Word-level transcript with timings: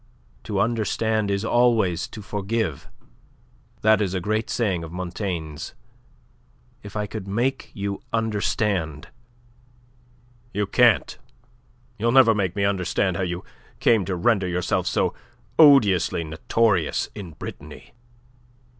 To 0.45 0.59
understand 0.59 1.29
is 1.29 1.45
always 1.45 2.07
to 2.07 2.23
forgive. 2.23 2.87
That 3.83 4.01
is 4.01 4.15
a 4.15 4.19
great 4.19 4.49
saying 4.49 4.83
of 4.83 4.91
Montaigne's. 4.91 5.75
If 6.81 6.95
I 6.95 7.05
could 7.05 7.27
make 7.27 7.69
you 7.75 8.01
understand..." 8.11 9.09
"You 10.55 10.65
can't. 10.65 11.19
You'll 11.99 12.11
never 12.11 12.33
make 12.33 12.55
me 12.55 12.63
understand 12.65 13.15
how 13.15 13.21
you 13.21 13.43
came 13.79 14.03
to 14.05 14.15
render 14.15 14.47
yourself 14.47 14.87
so 14.87 15.13
odiously 15.59 16.23
notorious 16.23 17.11
in 17.13 17.33
Brittany." 17.33 17.93